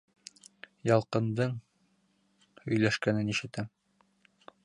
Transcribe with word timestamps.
Ялҡындың 0.89 1.53
һөйләшкәнен 2.63 3.31
ишетәм. 3.35 3.71